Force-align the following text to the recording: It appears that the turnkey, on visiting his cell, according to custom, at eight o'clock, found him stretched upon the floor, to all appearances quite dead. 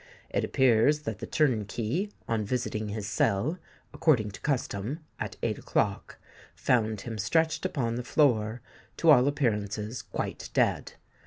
It 0.31 0.43
appears 0.43 1.01
that 1.01 1.19
the 1.19 1.27
turnkey, 1.27 2.09
on 2.27 2.43
visiting 2.43 2.89
his 2.89 3.07
cell, 3.07 3.59
according 3.93 4.31
to 4.31 4.41
custom, 4.41 5.01
at 5.19 5.35
eight 5.43 5.59
o'clock, 5.59 6.17
found 6.55 7.01
him 7.01 7.19
stretched 7.19 7.67
upon 7.67 7.97
the 7.97 8.03
floor, 8.03 8.63
to 8.97 9.11
all 9.11 9.27
appearances 9.27 10.01
quite 10.01 10.49
dead. 10.55 10.93